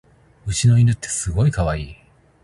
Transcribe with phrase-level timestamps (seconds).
[0.47, 1.95] うちの犬ってすごいかわいい